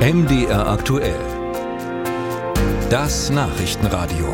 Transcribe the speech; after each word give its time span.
MDR 0.00 0.66
aktuell. 0.66 1.20
Das 2.88 3.28
Nachrichtenradio. 3.28 4.32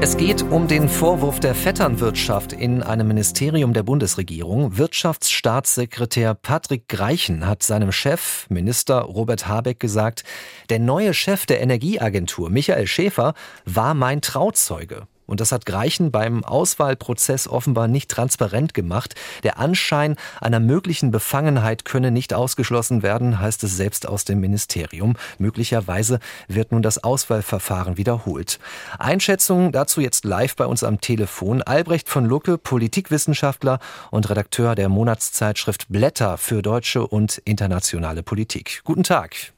Es 0.00 0.16
geht 0.16 0.42
um 0.42 0.66
den 0.66 0.88
Vorwurf 0.88 1.38
der 1.38 1.54
Vetternwirtschaft 1.54 2.52
in 2.52 2.82
einem 2.82 3.06
Ministerium 3.06 3.74
der 3.74 3.84
Bundesregierung. 3.84 4.76
Wirtschaftsstaatssekretär 4.76 6.34
Patrick 6.34 6.88
Greichen 6.88 7.46
hat 7.46 7.62
seinem 7.62 7.92
Chef, 7.92 8.46
Minister 8.50 9.02
Robert 9.02 9.46
Habeck, 9.46 9.78
gesagt, 9.78 10.24
der 10.68 10.80
neue 10.80 11.14
Chef 11.14 11.46
der 11.46 11.60
Energieagentur, 11.60 12.50
Michael 12.50 12.88
Schäfer, 12.88 13.34
war 13.66 13.94
mein 13.94 14.20
Trauzeuge. 14.20 15.06
Und 15.32 15.40
das 15.40 15.50
hat 15.50 15.64
Greichen 15.64 16.10
beim 16.10 16.44
Auswahlprozess 16.44 17.48
offenbar 17.48 17.88
nicht 17.88 18.10
transparent 18.10 18.74
gemacht. 18.74 19.14
Der 19.44 19.58
Anschein 19.58 20.16
einer 20.42 20.60
möglichen 20.60 21.10
Befangenheit 21.10 21.86
könne 21.86 22.10
nicht 22.10 22.34
ausgeschlossen 22.34 23.02
werden, 23.02 23.40
heißt 23.40 23.64
es 23.64 23.74
selbst 23.74 24.06
aus 24.06 24.26
dem 24.26 24.40
Ministerium. 24.40 25.14
Möglicherweise 25.38 26.20
wird 26.48 26.70
nun 26.70 26.82
das 26.82 27.02
Auswahlverfahren 27.02 27.96
wiederholt. 27.96 28.58
Einschätzungen 28.98 29.72
dazu 29.72 30.02
jetzt 30.02 30.26
live 30.26 30.54
bei 30.54 30.66
uns 30.66 30.84
am 30.84 31.00
Telefon. 31.00 31.62
Albrecht 31.62 32.10
von 32.10 32.26
Lucke, 32.26 32.58
Politikwissenschaftler 32.58 33.78
und 34.10 34.28
Redakteur 34.28 34.74
der 34.74 34.90
Monatszeitschrift 34.90 35.88
Blätter 35.88 36.36
für 36.36 36.60
deutsche 36.60 37.06
und 37.06 37.38
internationale 37.46 38.22
Politik. 38.22 38.82
Guten 38.84 39.02
Tag. 39.02 39.54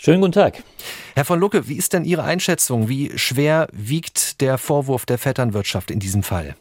Schönen 0.00 0.20
guten 0.20 0.32
Tag. 0.32 0.62
Herr 1.16 1.24
von 1.24 1.40
Lucke, 1.40 1.66
wie 1.66 1.74
ist 1.74 1.92
denn 1.92 2.04
Ihre 2.04 2.22
Einschätzung? 2.22 2.88
Wie 2.88 3.18
schwer 3.18 3.66
wiegt 3.72 4.40
der 4.40 4.56
Vorwurf 4.56 5.06
der 5.06 5.18
Vetternwirtschaft 5.18 5.90
in 5.90 5.98
diesem 5.98 6.22
Fall? 6.22 6.54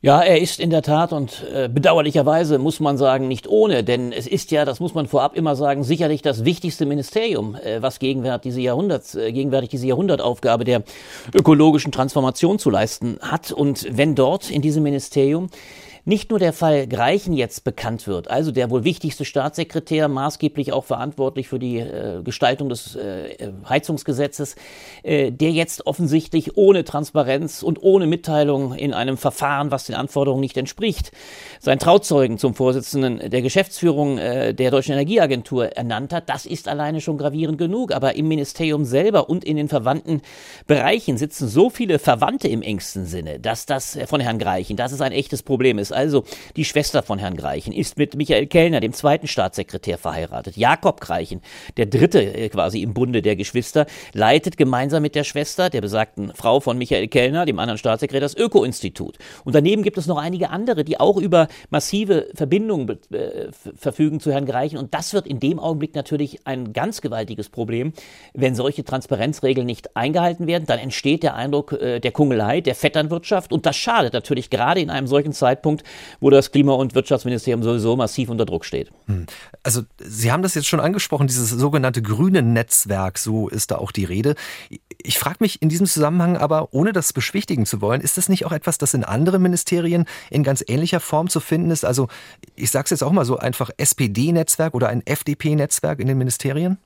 Ja, 0.00 0.20
er 0.20 0.40
ist 0.40 0.58
in 0.58 0.70
der 0.70 0.82
Tat 0.82 1.12
und 1.12 1.46
äh, 1.54 1.68
bedauerlicherweise 1.68 2.58
muss 2.58 2.80
man 2.80 2.98
sagen, 2.98 3.28
nicht 3.28 3.46
ohne, 3.46 3.84
denn 3.84 4.10
es 4.10 4.26
ist 4.26 4.50
ja, 4.50 4.64
das 4.64 4.80
muss 4.80 4.94
man 4.94 5.06
vorab 5.06 5.36
immer 5.36 5.54
sagen, 5.54 5.84
sicherlich 5.84 6.22
das 6.22 6.44
wichtigste 6.44 6.86
Ministerium, 6.86 7.54
äh, 7.54 7.80
was 7.82 8.00
gegenwärtig 8.00 8.50
diese, 8.50 8.62
Jahrhunderts, 8.62 9.14
äh, 9.14 9.30
gegenwärtig 9.30 9.70
diese 9.70 9.86
Jahrhundertaufgabe 9.86 10.64
der 10.64 10.82
ökologischen 11.32 11.92
Transformation 11.92 12.58
zu 12.58 12.68
leisten 12.68 13.20
hat. 13.22 13.52
Und 13.52 13.86
wenn 13.96 14.16
dort 14.16 14.50
in 14.50 14.60
diesem 14.60 14.82
Ministerium 14.82 15.50
nicht 16.04 16.30
nur 16.30 16.40
der 16.40 16.52
Fall 16.52 16.88
Greichen 16.88 17.32
jetzt 17.32 17.62
bekannt 17.62 18.08
wird, 18.08 18.28
also 18.28 18.50
der 18.50 18.70
wohl 18.70 18.82
wichtigste 18.82 19.24
Staatssekretär, 19.24 20.08
maßgeblich 20.08 20.72
auch 20.72 20.84
verantwortlich 20.84 21.46
für 21.48 21.60
die 21.60 21.78
äh, 21.78 22.22
Gestaltung 22.24 22.68
des 22.68 22.96
äh, 22.96 23.52
Heizungsgesetzes, 23.68 24.56
äh, 25.04 25.30
der 25.30 25.52
jetzt 25.52 25.86
offensichtlich 25.86 26.56
ohne 26.56 26.82
Transparenz 26.82 27.62
und 27.62 27.80
ohne 27.82 28.08
Mitteilung 28.08 28.74
in 28.74 28.94
einem 28.94 29.16
Verfahren, 29.16 29.70
was 29.70 29.86
den 29.86 29.94
Anforderungen 29.94 30.40
nicht 30.40 30.56
entspricht, 30.56 31.12
seinen 31.60 31.78
Trauzeugen 31.78 32.36
zum 32.36 32.54
Vorsitzenden 32.54 33.30
der 33.30 33.42
Geschäftsführung 33.42 34.18
äh, 34.18 34.54
der 34.54 34.72
Deutschen 34.72 34.92
Energieagentur 34.92 35.76
ernannt 35.76 36.12
hat, 36.12 36.28
das 36.28 36.46
ist 36.46 36.66
alleine 36.66 37.00
schon 37.00 37.16
gravierend 37.16 37.58
genug. 37.58 37.92
Aber 37.92 38.16
im 38.16 38.26
Ministerium 38.26 38.84
selber 38.84 39.28
und 39.28 39.44
in 39.44 39.56
den 39.56 39.68
verwandten 39.68 40.22
Bereichen 40.66 41.16
sitzen 41.16 41.46
so 41.46 41.70
viele 41.70 42.00
Verwandte 42.00 42.48
im 42.48 42.62
engsten 42.62 43.06
Sinne, 43.06 43.38
dass 43.38 43.66
das 43.66 43.96
von 44.06 44.20
Herrn 44.20 44.40
Greichen, 44.40 44.76
dass 44.76 44.90
es 44.90 45.00
ein 45.00 45.12
echtes 45.12 45.44
Problem 45.44 45.78
ist. 45.78 45.91
Also 45.92 46.24
die 46.56 46.64
Schwester 46.64 47.02
von 47.02 47.18
Herrn 47.18 47.36
Greichen 47.36 47.72
ist 47.72 47.98
mit 47.98 48.14
Michael 48.16 48.46
Kellner, 48.46 48.80
dem 48.80 48.92
zweiten 48.92 49.26
Staatssekretär, 49.26 49.98
verheiratet. 49.98 50.56
Jakob 50.56 51.00
Greichen, 51.00 51.40
der 51.76 51.86
dritte 51.86 52.22
äh, 52.22 52.48
quasi 52.48 52.82
im 52.82 52.94
Bunde 52.94 53.22
der 53.22 53.36
Geschwister, 53.36 53.86
leitet 54.12 54.56
gemeinsam 54.56 55.02
mit 55.02 55.14
der 55.14 55.24
Schwester, 55.24 55.70
der 55.70 55.80
besagten 55.80 56.32
Frau 56.34 56.60
von 56.60 56.78
Michael 56.78 57.08
Kellner, 57.08 57.46
dem 57.46 57.58
anderen 57.58 57.78
Staatssekretär, 57.78 58.20
das 58.20 58.36
Öko-Institut. 58.36 59.18
Und 59.44 59.54
daneben 59.54 59.82
gibt 59.82 59.98
es 59.98 60.06
noch 60.06 60.18
einige 60.18 60.50
andere, 60.50 60.84
die 60.84 60.98
auch 60.98 61.16
über 61.16 61.48
massive 61.70 62.28
Verbindungen 62.34 62.88
äh, 63.12 63.48
verfügen 63.76 64.20
zu 64.20 64.32
Herrn 64.32 64.46
Greichen. 64.46 64.78
Und 64.78 64.94
das 64.94 65.12
wird 65.12 65.26
in 65.26 65.40
dem 65.40 65.58
Augenblick 65.58 65.94
natürlich 65.94 66.46
ein 66.46 66.72
ganz 66.72 67.00
gewaltiges 67.00 67.48
Problem. 67.48 67.92
Wenn 68.34 68.54
solche 68.54 68.84
Transparenzregeln 68.84 69.66
nicht 69.66 69.96
eingehalten 69.96 70.46
werden, 70.46 70.66
dann 70.66 70.78
entsteht 70.78 71.22
der 71.22 71.34
Eindruck 71.34 71.72
äh, 71.72 72.00
der 72.00 72.12
Kungelei, 72.12 72.60
der 72.60 72.74
Vetternwirtschaft. 72.74 73.52
Und 73.52 73.66
das 73.66 73.76
schadet 73.76 74.12
natürlich 74.12 74.50
gerade 74.50 74.80
in 74.80 74.90
einem 74.90 75.06
solchen 75.06 75.32
Zeitpunkt, 75.32 75.81
wo 76.20 76.30
das 76.30 76.52
Klima- 76.52 76.74
und 76.74 76.94
Wirtschaftsministerium 76.94 77.62
sowieso 77.62 77.96
massiv 77.96 78.28
unter 78.28 78.44
Druck 78.44 78.64
steht. 78.64 78.90
Hm. 79.06 79.26
Also 79.62 79.82
Sie 79.98 80.32
haben 80.32 80.42
das 80.42 80.54
jetzt 80.54 80.66
schon 80.66 80.80
angesprochen, 80.80 81.26
dieses 81.26 81.50
sogenannte 81.50 82.02
grüne 82.02 82.42
Netzwerk, 82.42 83.18
so 83.18 83.48
ist 83.48 83.70
da 83.70 83.76
auch 83.76 83.92
die 83.92 84.04
Rede. 84.04 84.34
Ich 85.02 85.18
frage 85.18 85.38
mich 85.40 85.62
in 85.62 85.68
diesem 85.68 85.86
Zusammenhang 85.86 86.36
aber, 86.36 86.72
ohne 86.72 86.92
das 86.92 87.12
beschwichtigen 87.12 87.66
zu 87.66 87.80
wollen, 87.80 88.00
ist 88.00 88.16
das 88.16 88.28
nicht 88.28 88.46
auch 88.46 88.52
etwas, 88.52 88.78
das 88.78 88.94
in 88.94 89.04
anderen 89.04 89.42
Ministerien 89.42 90.06
in 90.30 90.42
ganz 90.42 90.64
ähnlicher 90.66 91.00
Form 91.00 91.28
zu 91.28 91.40
finden 91.40 91.70
ist? 91.70 91.84
Also 91.84 92.08
ich 92.54 92.70
sage 92.70 92.84
es 92.84 92.90
jetzt 92.90 93.02
auch 93.02 93.12
mal 93.12 93.24
so 93.24 93.36
einfach 93.38 93.70
SPD-Netzwerk 93.76 94.74
oder 94.74 94.88
ein 94.88 95.04
FDP-Netzwerk 95.04 96.00
in 96.00 96.08
den 96.08 96.18
Ministerien? 96.18 96.78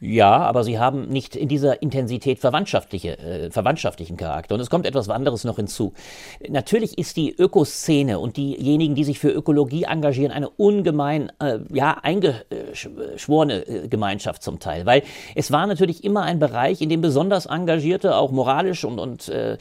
Ja, 0.00 0.36
aber 0.38 0.62
sie 0.62 0.78
haben 0.78 1.08
nicht 1.08 1.34
in 1.34 1.48
dieser 1.48 1.82
Intensität 1.82 2.38
verwandtschaftliche, 2.38 3.18
äh, 3.18 3.50
verwandtschaftlichen 3.50 4.16
Charakter. 4.16 4.54
Und 4.54 4.60
es 4.60 4.70
kommt 4.70 4.86
etwas 4.86 5.08
anderes 5.08 5.42
noch 5.42 5.56
hinzu. 5.56 5.92
Natürlich 6.48 6.98
ist 6.98 7.16
die 7.16 7.34
Ökoszene 7.34 8.20
und 8.20 8.36
diejenigen, 8.36 8.94
die 8.94 9.02
sich 9.02 9.18
für 9.18 9.30
Ökologie 9.30 9.84
engagieren, 9.84 10.30
eine 10.30 10.50
ungemein 10.50 11.32
äh, 11.40 11.58
ja, 11.72 11.96
eingeschworene 12.00 13.66
äh, 13.66 13.88
Gemeinschaft 13.88 14.44
zum 14.44 14.60
Teil. 14.60 14.86
Weil 14.86 15.02
es 15.34 15.50
war 15.50 15.66
natürlich 15.66 16.04
immer 16.04 16.22
ein 16.22 16.38
Bereich, 16.38 16.80
in 16.80 16.90
dem 16.90 17.00
besonders 17.00 17.46
engagierte, 17.46 18.14
auch 18.14 18.30
moralisch 18.30 18.84
und, 18.84 19.00
und 19.00 19.28
äh, 19.28 19.58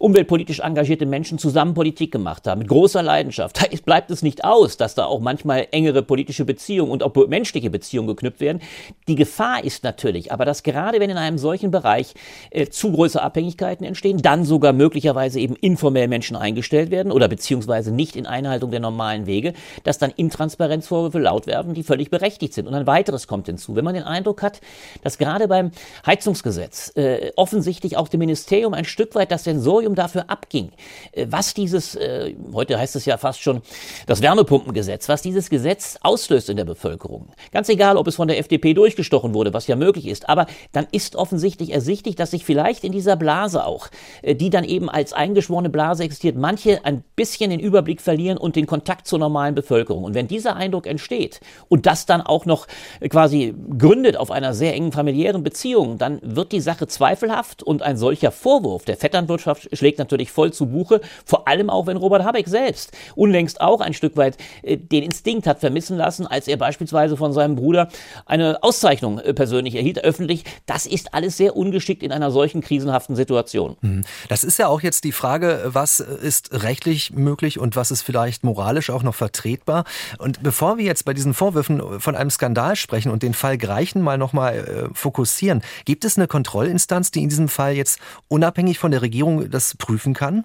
umweltpolitisch 0.00 0.60
engagierte 0.60 1.06
Menschen 1.06 1.38
zusammen 1.38 1.74
Politik 1.74 2.10
gemacht 2.10 2.48
haben, 2.48 2.58
mit 2.58 2.68
großer 2.68 3.02
Leidenschaft. 3.02 3.62
Da 3.62 3.66
bleibt 3.84 4.10
es 4.10 4.22
nicht 4.22 4.44
aus, 4.44 4.76
dass 4.76 4.96
da 4.96 5.04
auch 5.04 5.20
manchmal 5.20 5.68
engere 5.70 6.02
politische 6.02 6.44
Beziehungen 6.44 6.90
und 6.90 7.04
auch 7.04 7.14
menschliche 7.28 7.70
Beziehungen 7.70 8.08
geknüpft 8.08 8.40
werden. 8.40 8.60
Die 9.06 9.14
Gefahr 9.14 9.62
ist 9.62 9.75
natürlich, 9.84 10.32
aber 10.32 10.44
dass 10.44 10.62
gerade 10.62 11.00
wenn 11.00 11.10
in 11.10 11.16
einem 11.16 11.38
solchen 11.38 11.70
Bereich 11.70 12.14
äh, 12.50 12.66
zu 12.66 12.92
große 12.92 13.22
Abhängigkeiten 13.22 13.84
entstehen, 13.84 14.18
dann 14.18 14.44
sogar 14.44 14.72
möglicherweise 14.72 15.40
eben 15.40 15.56
informell 15.56 16.08
Menschen 16.08 16.36
eingestellt 16.36 16.90
werden 16.90 17.12
oder 17.12 17.28
beziehungsweise 17.28 17.92
nicht 17.92 18.16
in 18.16 18.26
Einhaltung 18.26 18.70
der 18.70 18.80
normalen 18.80 19.26
Wege, 19.26 19.52
dass 19.84 19.98
dann 19.98 20.10
Intransparenzvorwürfe 20.10 21.18
laut 21.18 21.46
werden, 21.46 21.74
die 21.74 21.82
völlig 21.82 22.10
berechtigt 22.10 22.54
sind. 22.54 22.66
Und 22.66 22.74
ein 22.74 22.86
weiteres 22.86 23.26
kommt 23.26 23.46
hinzu. 23.46 23.76
Wenn 23.76 23.84
man 23.84 23.94
den 23.94 24.04
Eindruck 24.04 24.42
hat, 24.42 24.60
dass 25.02 25.18
gerade 25.18 25.48
beim 25.48 25.70
Heizungsgesetz 26.04 26.92
äh, 26.96 27.32
offensichtlich 27.36 27.96
auch 27.96 28.08
dem 28.08 28.20
Ministerium 28.20 28.74
ein 28.74 28.84
Stück 28.84 29.14
weit 29.14 29.30
das 29.30 29.44
Sensorium 29.44 29.94
dafür 29.94 30.28
abging, 30.28 30.70
äh, 31.12 31.26
was 31.28 31.54
dieses, 31.54 31.94
äh, 31.94 32.34
heute 32.52 32.78
heißt 32.78 32.96
es 32.96 33.04
ja 33.04 33.16
fast 33.18 33.40
schon 33.40 33.62
das 34.06 34.22
Wärmepumpengesetz, 34.22 35.08
was 35.08 35.22
dieses 35.22 35.50
Gesetz 35.50 35.98
auslöst 36.02 36.48
in 36.48 36.56
der 36.56 36.64
Bevölkerung. 36.64 37.28
Ganz 37.52 37.68
egal, 37.68 37.96
ob 37.96 38.06
es 38.06 38.16
von 38.16 38.28
der 38.28 38.38
FDP 38.38 38.74
durchgestochen 38.74 39.34
wurde, 39.34 39.52
was 39.56 39.66
ja 39.66 39.74
möglich 39.74 40.06
ist. 40.06 40.28
Aber 40.28 40.46
dann 40.72 40.86
ist 40.92 41.16
offensichtlich 41.16 41.72
ersichtlich, 41.72 42.14
dass 42.14 42.30
sich 42.30 42.44
vielleicht 42.44 42.84
in 42.84 42.92
dieser 42.92 43.16
Blase 43.16 43.64
auch, 43.64 43.88
äh, 44.22 44.36
die 44.36 44.50
dann 44.50 44.62
eben 44.62 44.88
als 44.88 45.12
eingeschworene 45.12 45.70
Blase 45.70 46.04
existiert, 46.04 46.36
manche 46.36 46.84
ein 46.84 47.02
bisschen 47.16 47.50
den 47.50 47.58
Überblick 47.58 48.00
verlieren 48.00 48.38
und 48.38 48.54
den 48.54 48.66
Kontakt 48.66 49.06
zur 49.06 49.18
normalen 49.18 49.54
Bevölkerung. 49.54 50.04
Und 50.04 50.14
wenn 50.14 50.28
dieser 50.28 50.56
Eindruck 50.56 50.86
entsteht 50.86 51.40
und 51.68 51.86
das 51.86 52.06
dann 52.06 52.20
auch 52.20 52.46
noch 52.46 52.66
äh, 53.00 53.08
quasi 53.08 53.54
gründet 53.78 54.16
auf 54.16 54.30
einer 54.30 54.54
sehr 54.54 54.74
engen 54.74 54.92
familiären 54.92 55.42
Beziehung, 55.42 55.98
dann 55.98 56.20
wird 56.22 56.52
die 56.52 56.60
Sache 56.60 56.86
zweifelhaft 56.86 57.62
und 57.62 57.82
ein 57.82 57.96
solcher 57.96 58.30
Vorwurf 58.30 58.84
der 58.84 58.96
Vetternwirtschaft 58.96 59.68
schlägt 59.76 59.98
natürlich 59.98 60.30
voll 60.30 60.52
zu 60.52 60.66
Buche, 60.66 61.00
vor 61.24 61.48
allem 61.48 61.70
auch 61.70 61.86
wenn 61.86 61.96
Robert 61.96 62.24
Habeck 62.24 62.46
selbst 62.46 62.92
unlängst 63.14 63.60
auch 63.60 63.80
ein 63.80 63.94
Stück 63.94 64.16
weit 64.16 64.36
äh, 64.62 64.76
den 64.76 65.02
Instinkt 65.02 65.46
hat 65.46 65.60
vermissen 65.60 65.96
lassen, 65.96 66.26
als 66.26 66.46
er 66.46 66.58
beispielsweise 66.58 67.16
von 67.16 67.32
seinem 67.32 67.56
Bruder 67.56 67.88
eine 68.26 68.62
Auszeichnung 68.62 69.16
persönlich 69.34 69.45
erhielt, 69.74 70.02
öffentlich. 70.02 70.44
Das 70.66 70.86
ist 70.86 71.14
alles 71.14 71.36
sehr 71.36 71.56
ungeschickt 71.56 72.02
in 72.02 72.12
einer 72.12 72.30
solchen 72.30 72.60
krisenhaften 72.60 73.16
Situation. 73.16 73.76
Mhm. 73.80 74.04
Das 74.28 74.44
ist 74.44 74.58
ja 74.58 74.68
auch 74.68 74.80
jetzt 74.80 75.04
die 75.04 75.12
Frage, 75.12 75.62
was 75.66 76.00
ist 76.00 76.52
rechtlich 76.52 77.12
möglich 77.12 77.58
und 77.58 77.76
was 77.76 77.90
ist 77.90 78.02
vielleicht 78.02 78.44
moralisch 78.44 78.90
auch 78.90 79.02
noch 79.02 79.14
vertretbar. 79.14 79.84
Und 80.18 80.42
bevor 80.42 80.78
wir 80.78 80.84
jetzt 80.84 81.04
bei 81.04 81.14
diesen 81.14 81.34
Vorwürfen 81.34 82.00
von 82.00 82.14
einem 82.14 82.30
Skandal 82.30 82.76
sprechen 82.76 83.10
und 83.10 83.22
den 83.22 83.34
Fall 83.34 83.58
Greichen 83.58 84.02
mal 84.02 84.18
nochmal 84.18 84.88
äh, 84.90 84.94
fokussieren, 84.94 85.62
gibt 85.84 86.04
es 86.04 86.16
eine 86.16 86.26
Kontrollinstanz, 86.26 87.10
die 87.10 87.22
in 87.22 87.28
diesem 87.28 87.48
Fall 87.48 87.74
jetzt 87.74 87.98
unabhängig 88.28 88.78
von 88.78 88.90
der 88.90 89.02
Regierung 89.02 89.50
das 89.50 89.76
prüfen 89.76 90.14
kann? 90.14 90.44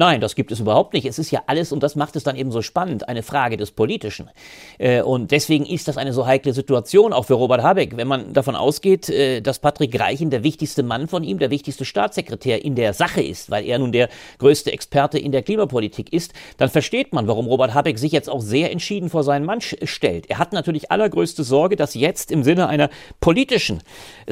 Nein, 0.00 0.22
das 0.22 0.34
gibt 0.34 0.50
es 0.50 0.60
überhaupt 0.60 0.94
nicht. 0.94 1.04
Es 1.04 1.18
ist 1.18 1.30
ja 1.30 1.42
alles, 1.46 1.72
und 1.72 1.82
das 1.82 1.94
macht 1.94 2.16
es 2.16 2.24
dann 2.24 2.34
eben 2.34 2.50
so 2.50 2.62
spannend, 2.62 3.06
eine 3.06 3.22
Frage 3.22 3.58
des 3.58 3.70
Politischen. 3.70 4.30
Äh, 4.78 5.02
und 5.02 5.30
deswegen 5.30 5.66
ist 5.66 5.88
das 5.88 5.98
eine 5.98 6.14
so 6.14 6.26
heikle 6.26 6.54
Situation, 6.54 7.12
auch 7.12 7.26
für 7.26 7.34
Robert 7.34 7.62
Habeck. 7.62 7.98
Wenn 7.98 8.08
man 8.08 8.32
davon 8.32 8.56
ausgeht, 8.56 9.10
äh, 9.10 9.42
dass 9.42 9.58
Patrick 9.58 10.00
Reichen 10.00 10.30
der 10.30 10.42
wichtigste 10.42 10.82
Mann 10.82 11.06
von 11.06 11.22
ihm, 11.22 11.38
der 11.38 11.50
wichtigste 11.50 11.84
Staatssekretär 11.84 12.64
in 12.64 12.76
der 12.76 12.94
Sache 12.94 13.20
ist, 13.20 13.50
weil 13.50 13.66
er 13.66 13.78
nun 13.78 13.92
der 13.92 14.08
größte 14.38 14.72
Experte 14.72 15.18
in 15.18 15.32
der 15.32 15.42
Klimapolitik 15.42 16.14
ist, 16.14 16.32
dann 16.56 16.70
versteht 16.70 17.12
man, 17.12 17.28
warum 17.28 17.46
Robert 17.46 17.74
Habeck 17.74 17.98
sich 17.98 18.12
jetzt 18.12 18.30
auch 18.30 18.40
sehr 18.40 18.72
entschieden 18.72 19.10
vor 19.10 19.22
seinen 19.22 19.44
Mann 19.44 19.60
stellt. 19.60 20.30
Er 20.30 20.38
hat 20.38 20.54
natürlich 20.54 20.90
allergrößte 20.90 21.44
Sorge, 21.44 21.76
dass 21.76 21.92
jetzt 21.92 22.32
im 22.32 22.42
Sinne 22.42 22.68
einer 22.68 22.88
politischen 23.20 23.82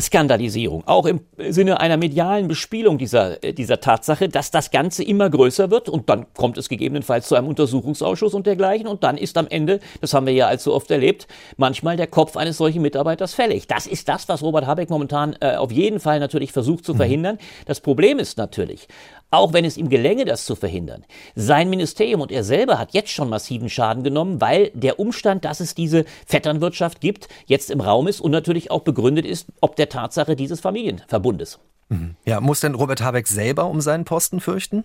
Skandalisierung, 0.00 0.84
auch 0.86 1.04
im 1.04 1.20
Sinne 1.36 1.78
einer 1.78 1.98
medialen 1.98 2.48
Bespielung 2.48 2.96
dieser, 2.96 3.44
äh, 3.44 3.52
dieser 3.52 3.80
Tatsache, 3.80 4.30
dass 4.30 4.50
das 4.50 4.70
Ganze 4.70 5.04
immer 5.04 5.28
größer 5.28 5.57
größer 5.58 5.70
wird 5.70 5.88
und 5.88 6.08
dann 6.08 6.26
kommt 6.34 6.58
es 6.58 6.68
gegebenenfalls 6.68 7.28
zu 7.28 7.34
einem 7.34 7.48
Untersuchungsausschuss 7.48 8.34
und 8.34 8.46
dergleichen 8.46 8.86
und 8.86 9.02
dann 9.02 9.18
ist 9.18 9.36
am 9.36 9.48
Ende, 9.48 9.80
das 10.00 10.14
haben 10.14 10.26
wir 10.26 10.32
ja 10.32 10.46
allzu 10.46 10.72
oft 10.72 10.90
erlebt, 10.90 11.26
manchmal 11.56 11.96
der 11.96 12.06
Kopf 12.06 12.36
eines 12.36 12.56
solchen 12.56 12.82
Mitarbeiters 12.82 13.34
fällig. 13.34 13.66
Das 13.66 13.86
ist 13.86 14.08
das, 14.08 14.28
was 14.28 14.42
Robert 14.42 14.66
Habeck 14.66 14.90
momentan 14.90 15.36
äh, 15.40 15.56
auf 15.56 15.72
jeden 15.72 16.00
Fall 16.00 16.20
natürlich 16.20 16.52
versucht 16.52 16.84
zu 16.84 16.94
mhm. 16.94 16.98
verhindern. 16.98 17.38
Das 17.66 17.80
Problem 17.80 18.18
ist 18.18 18.38
natürlich, 18.38 18.88
auch 19.30 19.52
wenn 19.52 19.64
es 19.64 19.76
ihm 19.76 19.88
gelänge, 19.88 20.24
das 20.24 20.44
zu 20.44 20.54
verhindern. 20.54 21.04
Sein 21.34 21.68
Ministerium 21.70 22.20
und 22.20 22.32
er 22.32 22.44
selber 22.44 22.78
hat 22.78 22.94
jetzt 22.94 23.10
schon 23.10 23.28
massiven 23.28 23.68
Schaden 23.68 24.02
genommen, 24.02 24.40
weil 24.40 24.70
der 24.74 24.98
Umstand, 24.98 25.44
dass 25.44 25.60
es 25.60 25.74
diese 25.74 26.04
Vetternwirtschaft 26.26 27.00
gibt, 27.00 27.28
jetzt 27.46 27.70
im 27.70 27.80
Raum 27.80 28.06
ist 28.06 28.20
und 28.20 28.30
natürlich 28.30 28.70
auch 28.70 28.82
begründet 28.82 29.26
ist, 29.26 29.48
ob 29.60 29.76
der 29.76 29.88
Tatsache 29.88 30.36
dieses 30.36 30.60
Familienverbundes. 30.60 31.58
Mhm. 31.88 32.16
Ja, 32.24 32.40
muss 32.40 32.60
denn 32.60 32.74
Robert 32.74 33.02
Habeck 33.02 33.26
selber 33.26 33.66
um 33.66 33.80
seinen 33.80 34.04
Posten 34.04 34.40
fürchten? 34.40 34.84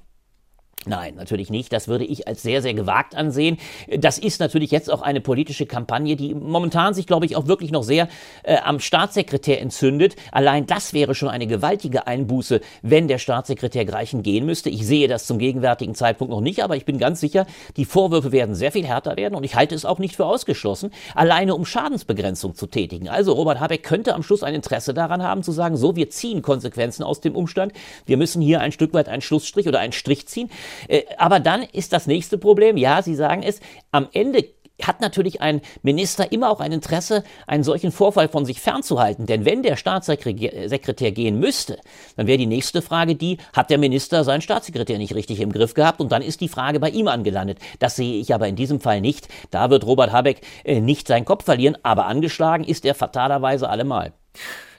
Nein, 0.85 1.15
natürlich 1.15 1.49
nicht. 1.49 1.71
Das 1.71 1.87
würde 1.87 2.05
ich 2.05 2.27
als 2.27 2.41
sehr, 2.41 2.61
sehr 2.61 2.73
gewagt 2.73 3.15
ansehen. 3.15 3.57
Das 3.97 4.17
ist 4.17 4.39
natürlich 4.39 4.71
jetzt 4.71 4.91
auch 4.91 5.01
eine 5.01 5.21
politische 5.21 5.65
Kampagne, 5.65 6.15
die 6.15 6.33
momentan 6.33 6.93
sich, 6.93 7.07
glaube 7.07 7.25
ich, 7.25 7.35
auch 7.35 7.47
wirklich 7.47 7.71
noch 7.71 7.83
sehr 7.83 8.09
äh, 8.43 8.57
am 8.57 8.79
Staatssekretär 8.79 9.61
entzündet. 9.61 10.15
Allein 10.31 10.65
das 10.65 10.93
wäre 10.93 11.15
schon 11.15 11.29
eine 11.29 11.47
gewaltige 11.47 12.07
Einbuße, 12.07 12.61
wenn 12.81 13.07
der 13.07 13.17
Staatssekretär 13.17 13.85
Greichen 13.85 14.23
gehen 14.23 14.45
müsste. 14.45 14.69
Ich 14.69 14.85
sehe 14.85 15.07
das 15.07 15.25
zum 15.25 15.37
gegenwärtigen 15.37 15.95
Zeitpunkt 15.95 16.31
noch 16.31 16.41
nicht, 16.41 16.63
aber 16.63 16.75
ich 16.75 16.85
bin 16.85 16.97
ganz 16.97 17.19
sicher, 17.19 17.45
die 17.77 17.85
Vorwürfe 17.85 18.31
werden 18.31 18.55
sehr 18.55 18.71
viel 18.71 18.85
härter 18.85 19.15
werden 19.15 19.35
und 19.35 19.43
ich 19.43 19.55
halte 19.55 19.75
es 19.75 19.85
auch 19.85 19.99
nicht 19.99 20.15
für 20.15 20.25
ausgeschlossen, 20.25 20.91
alleine 21.15 21.55
um 21.55 21.65
Schadensbegrenzung 21.65 22.55
zu 22.55 22.67
tätigen. 22.67 23.07
Also 23.07 23.33
Robert 23.33 23.59
Habeck 23.59 23.83
könnte 23.83 24.15
am 24.15 24.23
Schluss 24.23 24.43
ein 24.43 24.53
Interesse 24.53 24.93
daran 24.93 25.23
haben, 25.23 25.43
zu 25.43 25.51
sagen, 25.51 25.77
so, 25.77 25.95
wir 25.95 26.09
ziehen 26.09 26.41
Konsequenzen 26.41 27.03
aus 27.03 27.21
dem 27.21 27.35
Umstand. 27.35 27.73
Wir 28.05 28.17
müssen 28.17 28.41
hier 28.41 28.59
ein 28.59 28.71
Stück 28.71 28.93
weit 28.93 29.07
einen 29.07 29.21
Schlussstrich 29.21 29.67
oder 29.67 29.79
einen 29.79 29.93
Strich 29.93 30.27
ziehen. 30.27 30.49
Äh, 30.87 31.03
aber 31.17 31.39
dann 31.39 31.63
ist 31.63 31.93
das 31.93 32.07
nächste 32.07 32.37
Problem, 32.37 32.77
ja, 32.77 33.01
Sie 33.01 33.15
sagen 33.15 33.43
es, 33.43 33.59
am 33.91 34.07
Ende 34.13 34.45
hat 34.81 35.01
natürlich 35.01 35.41
ein 35.41 35.61
Minister 35.81 36.31
immer 36.31 36.49
auch 36.49 36.59
ein 36.59 36.71
Interesse, 36.71 37.23
einen 37.47 37.63
solchen 37.63 37.91
Vorfall 37.91 38.27
von 38.27 38.45
sich 38.45 38.59
fernzuhalten. 38.59 39.25
Denn 39.25 39.45
wenn 39.45 39.63
der 39.63 39.75
Staatssekretär 39.75 41.11
gehen 41.11 41.39
müsste, 41.39 41.79
dann 42.15 42.27
wäre 42.27 42.37
die 42.37 42.47
nächste 42.47 42.81
Frage 42.81 43.15
die, 43.15 43.37
hat 43.53 43.69
der 43.69 43.77
Minister 43.77 44.23
seinen 44.23 44.41
Staatssekretär 44.41 44.97
nicht 44.97 45.15
richtig 45.15 45.39
im 45.39 45.51
Griff 45.51 45.73
gehabt? 45.73 46.01
Und 46.01 46.11
dann 46.11 46.21
ist 46.21 46.41
die 46.41 46.47
Frage 46.47 46.79
bei 46.79 46.89
ihm 46.89 47.07
angelandet. 47.07 47.59
Das 47.79 47.95
sehe 47.95 48.19
ich 48.19 48.33
aber 48.33 48.47
in 48.47 48.55
diesem 48.55 48.79
Fall 48.79 49.01
nicht. 49.01 49.27
Da 49.51 49.69
wird 49.69 49.85
Robert 49.85 50.11
Habeck 50.11 50.41
äh, 50.63 50.81
nicht 50.81 51.07
seinen 51.07 51.25
Kopf 51.25 51.45
verlieren, 51.45 51.77
aber 51.83 52.07
angeschlagen 52.07 52.63
ist 52.63 52.85
er 52.85 52.95
fatalerweise 52.95 53.69
allemal. 53.69 54.13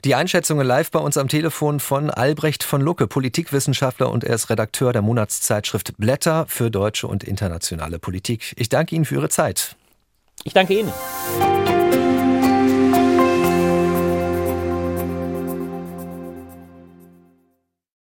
Die 0.05 0.13
Einschätzungen 0.13 0.67
live 0.67 0.91
bei 0.91 0.99
uns 0.99 1.17
am 1.17 1.29
Telefon 1.29 1.79
von 1.79 2.11
Albrecht 2.11 2.63
von 2.63 2.79
Lucke, 2.79 3.07
Politikwissenschaftler 3.07 4.11
und 4.11 4.23
er 4.23 4.35
ist 4.35 4.51
Redakteur 4.51 4.93
der 4.93 5.01
Monatszeitschrift 5.01 5.97
Blätter 5.97 6.45
für 6.47 6.69
deutsche 6.69 7.07
und 7.07 7.23
internationale 7.23 7.97
Politik. 7.97 8.53
Ich 8.55 8.69
danke 8.69 8.95
Ihnen 8.95 9.05
für 9.05 9.15
Ihre 9.15 9.29
Zeit. 9.29 9.75
Ich 10.43 10.53
danke 10.53 10.77
Ihnen. 10.77 10.93